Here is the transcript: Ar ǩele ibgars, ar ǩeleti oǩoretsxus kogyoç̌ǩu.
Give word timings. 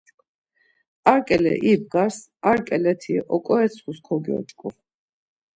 Ar 1.11 1.19
ǩele 1.27 1.53
ibgars, 1.71 2.17
ar 2.49 2.59
ǩeleti 2.67 3.15
oǩoretsxus 3.35 3.99
kogyoç̌ǩu. 4.05 4.69